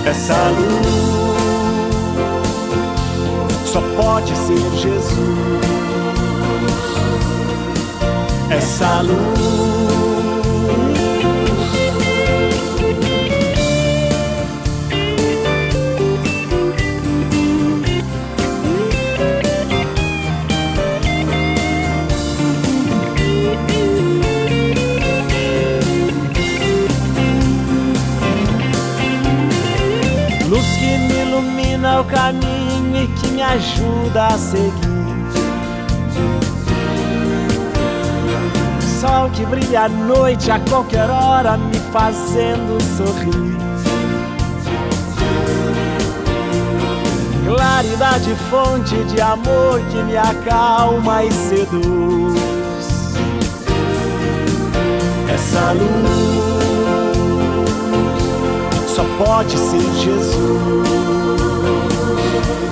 Essa 0.06 0.36
luz 0.50 1.24
só 3.66 3.80
pode 3.96 4.32
ser 4.36 4.60
Jesus. 4.76 5.08
Essa 8.48 9.02
luz. 9.02 10.03
Ilumina 31.84 32.00
o 32.00 32.04
caminho 32.04 32.96
e 32.96 33.06
que 33.08 33.28
me 33.28 33.42
ajuda 33.42 34.28
a 34.28 34.38
seguir. 34.38 34.72
Sol 39.00 39.28
que 39.30 39.44
brilha 39.44 39.82
à 39.82 39.88
noite 39.88 40.50
a 40.50 40.58
qualquer 40.60 41.10
hora 41.10 41.58
me 41.58 41.78
fazendo 41.92 42.82
sorrir. 42.96 43.54
Claridade, 47.44 48.34
fonte 48.50 48.96
de 49.04 49.20
amor 49.20 49.80
que 49.90 50.02
me 50.02 50.16
acalma 50.16 51.22
e 51.24 51.30
seduz. 51.30 52.40
Essa 55.32 55.72
luz 55.72 56.34
só 58.88 59.04
pode 59.18 59.58
ser 59.58 59.82
Jesus. 60.02 61.13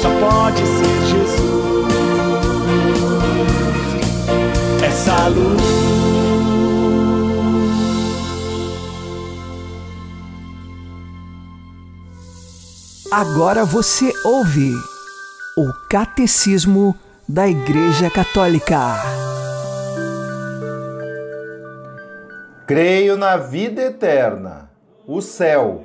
só 0.00 0.08
pode 0.18 0.66
ser 0.66 1.06
Jesus. 1.10 1.40
Essa 4.82 5.28
luz. 5.28 5.60
Agora 13.12 13.64
você 13.64 14.12
ouve 14.24 14.72
o 15.58 15.72
Catecismo 15.90 16.94
da 17.28 17.46
Igreja 17.46 18.08
Católica. 18.08 18.78
Creio 22.66 23.18
na 23.18 23.36
vida 23.36 23.82
eterna, 23.82 24.70
o 25.06 25.20
céu. 25.20 25.84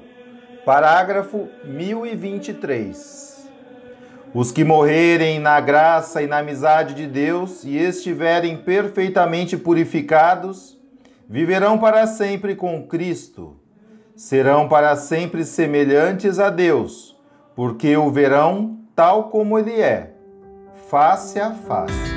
Parágrafo 0.64 1.50
1023. 1.66 3.35
Os 4.34 4.52
que 4.52 4.64
morrerem 4.64 5.40
na 5.40 5.60
graça 5.60 6.22
e 6.22 6.28
na 6.28 6.40
amizade 6.40 6.94
de 6.94 7.08
Deus 7.08 7.64
e 7.64 7.78
estiverem 7.78 8.58
perfeitamente 8.58 9.58
purificados, 9.58 10.78
viverão 11.30 11.78
para 11.78 12.06
sempre 12.06 12.56
com 12.56 12.86
Cristo. 12.88 13.56
Serão 14.16 14.68
para 14.68 14.96
sempre 14.96 15.44
semelhantes 15.44 16.40
a 16.40 16.50
Deus, 16.50 17.18
porque 17.56 17.96
o 17.98 18.10
verão 18.12 18.80
tal 18.96 19.26
como 19.26 19.60
Ele 19.60 19.82
é, 19.82 20.14
face 20.90 21.40
a 21.40 21.52
face. 21.52 22.15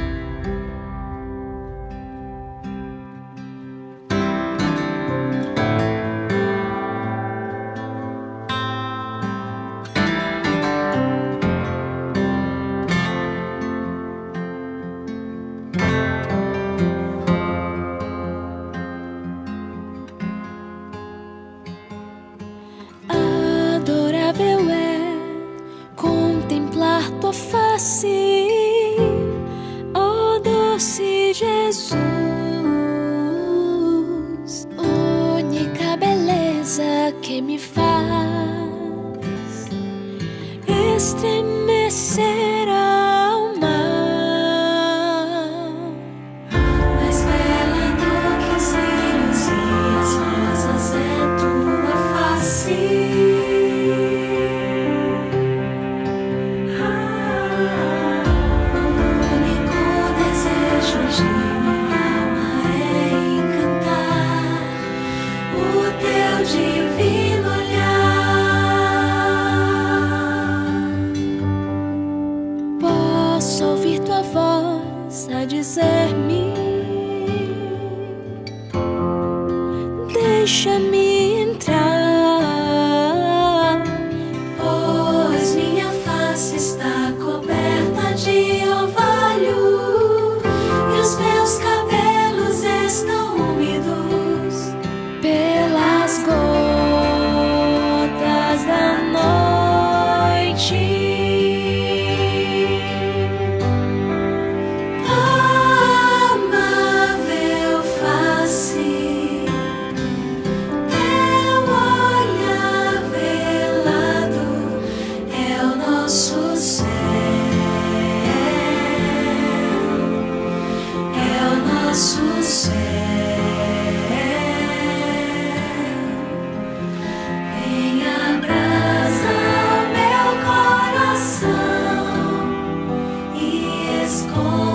call. 134.34 134.67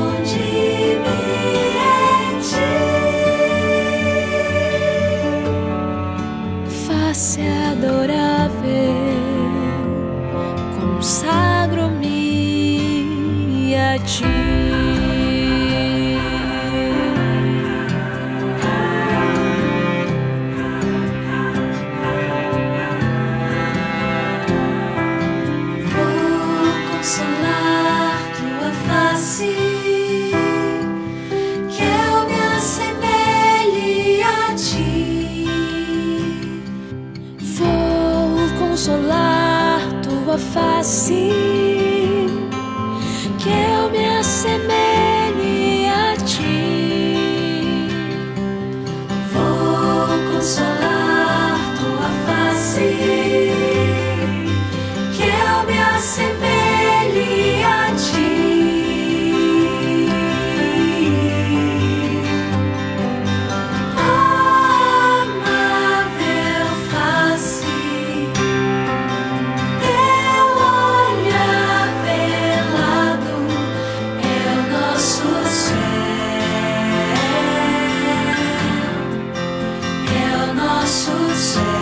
O 81.13 81.19
nosso 81.27 81.72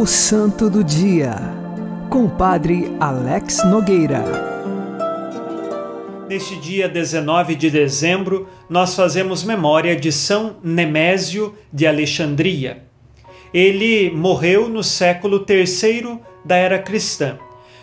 O 0.00 0.06
Santo 0.06 0.70
do 0.70 0.82
Dia, 0.82 1.36
com 2.08 2.24
o 2.24 2.30
Padre 2.30 2.90
Alex 2.98 3.62
Nogueira. 3.66 4.24
Neste 6.26 6.56
dia 6.58 6.88
19 6.88 7.54
de 7.54 7.68
dezembro, 7.68 8.48
nós 8.66 8.94
fazemos 8.94 9.44
memória 9.44 9.94
de 9.94 10.10
São 10.10 10.56
Nemésio 10.64 11.54
de 11.70 11.86
Alexandria. 11.86 12.82
Ele 13.52 14.10
morreu 14.10 14.70
no 14.70 14.82
século 14.82 15.44
III 15.46 16.18
da 16.42 16.56
era 16.56 16.78
cristã. 16.78 17.38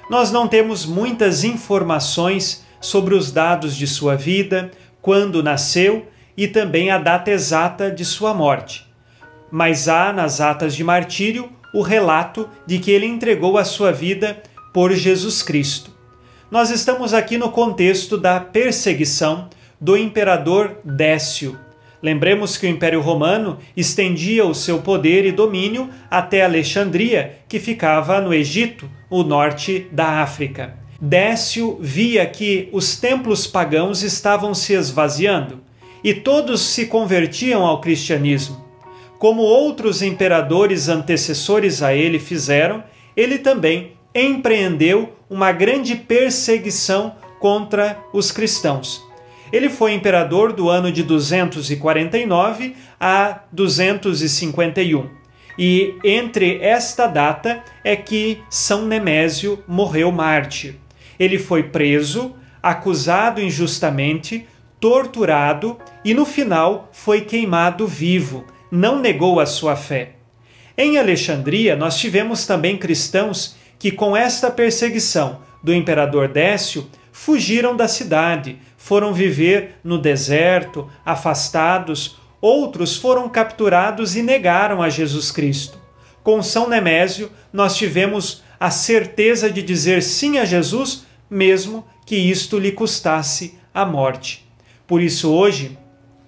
Nós 0.09 0.31
não 0.31 0.47
temos 0.47 0.87
muitas 0.87 1.43
informações 1.43 2.65
sobre 2.81 3.13
os 3.13 3.31
dados 3.31 3.75
de 3.75 3.85
sua 3.85 4.15
vida, 4.15 4.71
quando 5.03 5.43
nasceu 5.43 6.07
e 6.35 6.47
também 6.47 6.89
a 6.89 6.97
data 6.97 7.29
exata 7.29 7.91
de 7.91 8.03
sua 8.03 8.33
morte. 8.33 8.87
Mas 9.51 9.87
há 9.87 10.11
nas 10.11 10.41
atas 10.41 10.75
de 10.75 10.83
martírio 10.83 11.55
o 11.73 11.81
relato 11.81 12.49
de 12.65 12.79
que 12.79 12.91
ele 12.91 13.05
entregou 13.05 13.57
a 13.57 13.65
sua 13.65 13.91
vida 13.91 14.41
por 14.73 14.93
Jesus 14.93 15.41
Cristo. 15.41 15.91
Nós 16.49 16.69
estamos 16.69 17.13
aqui 17.13 17.37
no 17.37 17.51
contexto 17.51 18.17
da 18.17 18.39
perseguição 18.39 19.49
do 19.79 19.97
imperador 19.97 20.77
Décio. 20.83 21.57
Lembremos 22.01 22.57
que 22.57 22.65
o 22.65 22.69
Império 22.69 23.01
Romano 23.01 23.57
estendia 23.75 24.45
o 24.45 24.53
seu 24.53 24.81
poder 24.81 25.25
e 25.25 25.31
domínio 25.31 25.89
até 26.09 26.43
Alexandria, 26.43 27.39
que 27.49 27.59
ficava 27.59 28.21
no 28.21 28.33
Egito, 28.33 28.89
o 29.09 29.23
norte 29.23 29.87
da 29.91 30.21
África. 30.21 30.75
Décio 31.01 31.77
via 31.81 32.25
que 32.25 32.69
os 32.71 32.97
templos 32.97 33.45
pagãos 33.45 34.03
estavam 34.03 34.53
se 34.53 34.73
esvaziando 34.73 35.61
e 36.03 36.13
todos 36.13 36.61
se 36.61 36.85
convertiam 36.85 37.65
ao 37.65 37.81
cristianismo. 37.81 38.66
Como 39.19 39.41
outros 39.41 40.01
imperadores 40.01 40.89
antecessores 40.89 41.81
a 41.81 41.93
ele 41.93 42.19
fizeram, 42.19 42.83
ele 43.15 43.39
também 43.39 43.93
empreendeu 44.13 45.13
uma 45.29 45.51
grande 45.51 45.95
perseguição 45.95 47.15
contra 47.39 47.97
os 48.13 48.31
cristãos. 48.31 49.03
Ele 49.51 49.69
foi 49.69 49.93
imperador 49.93 50.51
do 50.51 50.69
ano 50.69 50.91
de 50.91 51.03
249 51.03 52.75
a 52.99 53.41
251. 53.51 55.09
E 55.57 55.95
entre 56.03 56.59
esta 56.61 57.07
data 57.07 57.63
é 57.83 57.95
que 57.95 58.39
São 58.49 58.85
Nemésio 58.85 59.63
morreu 59.67 60.11
mártir. 60.11 60.75
Ele 61.19 61.39
foi 61.39 61.63
preso, 61.63 62.35
acusado 62.61 63.41
injustamente, 63.41 64.45
torturado 64.79 65.77
e 66.05 66.13
no 66.13 66.25
final 66.25 66.89
foi 66.91 67.21
queimado 67.21 67.87
vivo. 67.87 68.45
Não 68.71 68.99
negou 68.99 69.39
a 69.39 69.45
sua 69.45 69.75
fé. 69.75 70.13
Em 70.77 70.97
Alexandria, 70.97 71.75
nós 71.75 71.97
tivemos 71.97 72.45
também 72.45 72.77
cristãos 72.77 73.55
que, 73.79 73.91
com 73.91 74.15
esta 74.15 74.51
perseguição 74.51 75.39
do 75.63 75.73
imperador 75.73 76.27
Décio, 76.27 76.87
fugiram 77.11 77.75
da 77.75 77.87
cidade, 77.87 78.59
foram 78.77 79.13
viver 79.13 79.75
no 79.83 79.97
deserto, 79.97 80.89
afastados, 81.05 82.17
outros 82.39 82.95
foram 82.95 83.27
capturados 83.27 84.15
e 84.15 84.21
negaram 84.21 84.81
a 84.81 84.89
Jesus 84.89 85.31
Cristo. 85.31 85.79
Com 86.23 86.43
São 86.43 86.69
Nemésio, 86.69 87.31
nós 87.51 87.75
tivemos 87.75 88.43
a 88.59 88.69
certeza 88.69 89.49
de 89.49 89.61
dizer 89.61 90.03
sim 90.03 90.37
a 90.37 90.45
Jesus, 90.45 91.05
mesmo 91.29 91.85
que 92.05 92.15
isto 92.15 92.59
lhe 92.59 92.71
custasse 92.71 93.57
a 93.73 93.85
morte. 93.85 94.47
Por 94.85 95.01
isso, 95.01 95.31
hoje, 95.31 95.77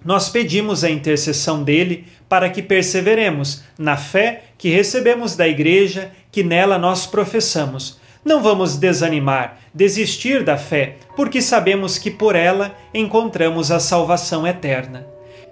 nós 0.04 0.28
pedimos 0.28 0.82
a 0.82 0.90
intercessão 0.90 1.62
dele 1.62 2.06
para 2.28 2.48
que 2.48 2.62
perseveremos 2.62 3.62
na 3.78 3.96
fé 3.96 4.44
que 4.56 4.68
recebemos 4.68 5.36
da 5.36 5.48
Igreja, 5.48 6.12
que 6.30 6.42
nela 6.42 6.78
nós 6.78 7.06
professamos. 7.06 7.98
Não 8.24 8.42
vamos 8.42 8.76
desanimar, 8.76 9.58
desistir 9.72 10.44
da 10.44 10.56
fé, 10.56 10.96
porque 11.16 11.40
sabemos 11.40 11.98
que 11.98 12.10
por 12.10 12.36
ela 12.36 12.76
encontramos 12.92 13.70
a 13.70 13.80
salvação 13.80 14.46
eterna. 14.46 15.06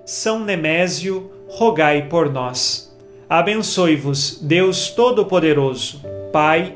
São 0.05 0.45
Nemésio, 0.45 1.31
rogai 1.49 2.03
por 2.09 2.31
nós. 2.31 2.95
Abençoe-vos, 3.29 4.39
Deus 4.43 4.89
Todo-Poderoso, 4.91 6.03
Pai 6.33 6.75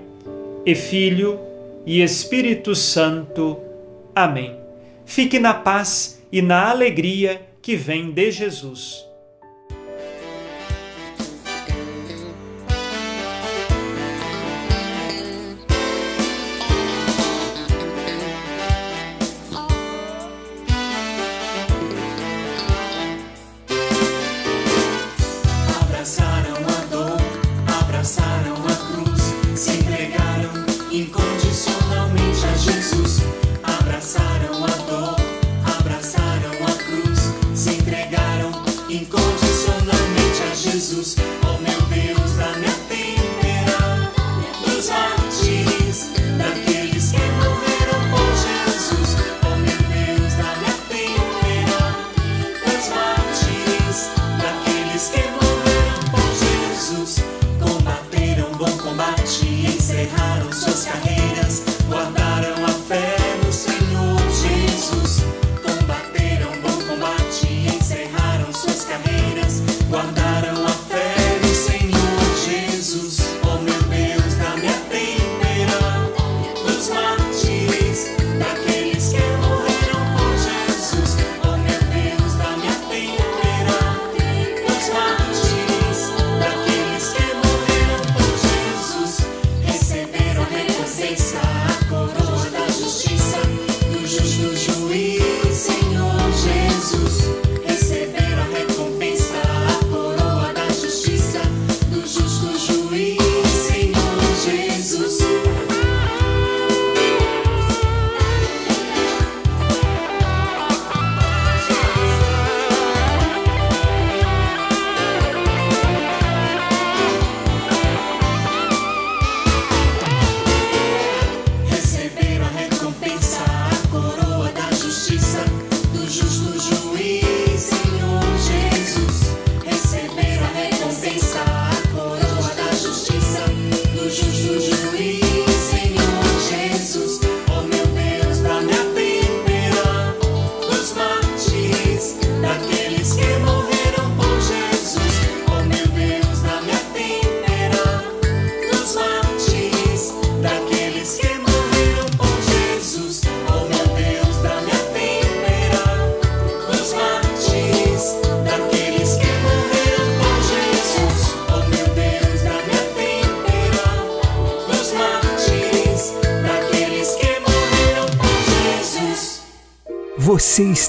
e 0.64 0.74
Filho 0.74 1.38
e 1.86 2.02
Espírito 2.02 2.74
Santo. 2.74 3.58
Amém. 4.14 4.56
Fique 5.04 5.38
na 5.38 5.54
paz 5.54 6.22
e 6.30 6.40
na 6.40 6.70
alegria 6.70 7.40
que 7.62 7.76
vem 7.76 8.10
de 8.10 8.30
Jesus. 8.32 9.11
oh 41.18 41.58
meu 41.60 41.81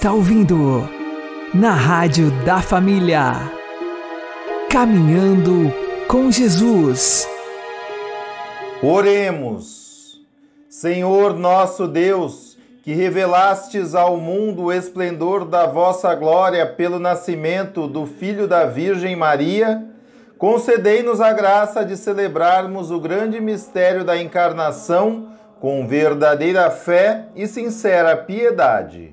está 0.04 0.12
ouvindo 0.12 0.82
na 1.54 1.72
Rádio 1.72 2.30
da 2.44 2.62
Família. 2.62 3.36
Caminhando 4.70 5.74
com 6.10 6.30
Jesus. 6.30 7.26
Oremos. 8.84 10.22
Senhor 10.70 11.40
nosso 11.40 11.88
Deus, 11.88 12.58
que 12.84 12.92
revelastes 12.92 13.96
ao 13.96 14.18
mundo 14.18 14.64
o 14.64 14.74
esplendor 14.74 15.46
da 15.46 15.68
vossa 15.68 16.14
glória 16.14 16.66
pelo 16.66 17.00
nascimento 17.00 17.88
do 17.88 18.06
Filho 18.06 18.46
da 18.46 18.66
Virgem 18.66 19.16
Maria, 19.16 19.86
concedei-nos 20.38 21.22
a 21.22 21.32
graça 21.32 21.86
de 21.86 21.96
celebrarmos 21.96 22.92
o 22.92 23.00
grande 23.00 23.40
mistério 23.40 24.04
da 24.04 24.22
encarnação 24.22 25.30
com 25.62 25.88
verdadeira 25.88 26.70
fé 26.70 27.28
e 27.38 27.48
sincera 27.48 28.18
piedade. 28.18 29.13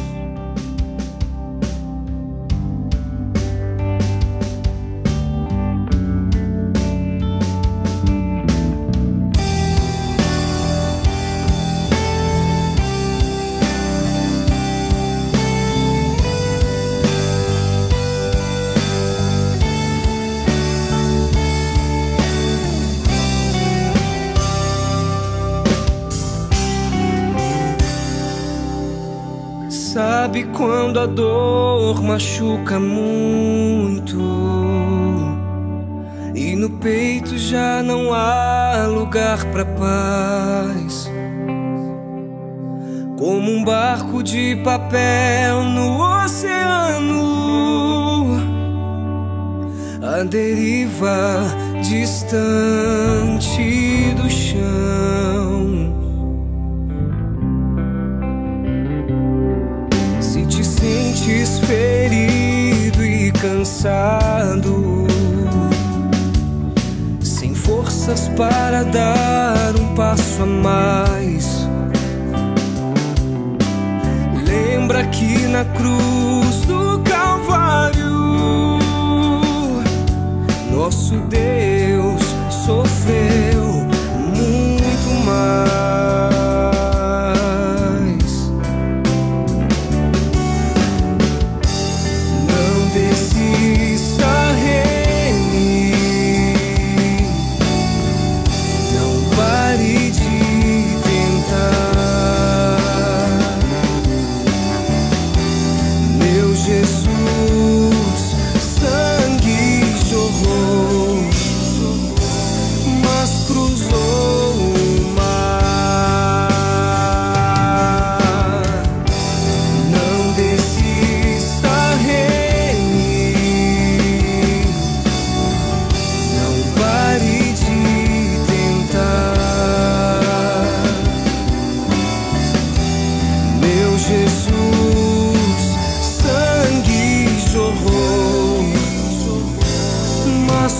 Quando 30.91 30.99
a 30.99 31.05
dor 31.05 32.03
machuca 32.03 32.77
muito 32.77 34.19
e 36.35 36.53
no 36.53 36.69
peito 36.69 37.37
já 37.37 37.81
não 37.81 38.13
há 38.13 38.87
lugar 38.87 39.45
para 39.53 39.63
paz? 39.63 41.09
Como 43.17 43.51
um 43.51 43.63
barco 43.63 44.21
de 44.21 44.57
papel 44.65 45.63
no 45.63 46.25
oceano, 46.25 47.21
a 50.03 50.23
deriva 50.23 51.45
distante 51.81 53.63
do 54.17 54.29
chão. 54.29 55.00
Sentes 61.21 61.59
ferido 61.59 63.05
e 63.05 63.31
cansado, 63.31 65.05
sem 67.21 67.53
forças 67.53 68.27
para 68.29 68.83
dar 68.83 69.75
um 69.79 69.93
passo 69.93 70.41
a 70.41 70.45
mais. 70.45 71.67
Lembra 74.45 75.05
que 75.07 75.47
na 75.47 75.63
cruz 75.65 76.61
do 76.67 76.99
Calvário, 77.03 78.79
nosso 80.71 81.17
Deus 81.29 81.70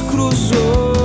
cruzou 0.09 1.00